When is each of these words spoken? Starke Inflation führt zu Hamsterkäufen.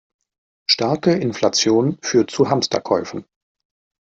Starke 0.67 1.11
Inflation 1.13 1.99
führt 2.01 2.31
zu 2.31 2.49
Hamsterkäufen. 2.49 3.23